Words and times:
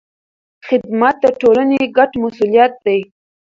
خدمت 0.67 1.15
د 1.23 1.25
ټولنې 1.41 1.81
ګډ 1.97 2.11
مسوولیت 2.21 2.73
دی. 2.85 2.99